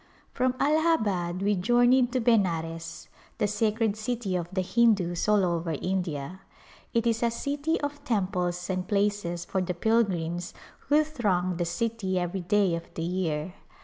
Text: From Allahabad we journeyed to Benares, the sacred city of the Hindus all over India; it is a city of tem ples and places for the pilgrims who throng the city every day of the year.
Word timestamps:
From 0.33 0.55
Allahabad 0.59 1.43
we 1.43 1.53
journeyed 1.53 2.11
to 2.13 2.19
Benares, 2.19 3.07
the 3.37 3.45
sacred 3.45 3.95
city 3.95 4.35
of 4.35 4.47
the 4.51 4.63
Hindus 4.63 5.27
all 5.29 5.45
over 5.45 5.73
India; 5.73 6.39
it 6.91 7.05
is 7.05 7.21
a 7.21 7.29
city 7.29 7.79
of 7.81 8.03
tem 8.03 8.25
ples 8.25 8.67
and 8.71 8.87
places 8.87 9.45
for 9.45 9.61
the 9.61 9.75
pilgrims 9.75 10.55
who 10.89 11.03
throng 11.03 11.57
the 11.57 11.65
city 11.65 12.17
every 12.17 12.41
day 12.41 12.73
of 12.73 12.91
the 12.95 13.03
year. 13.03 13.53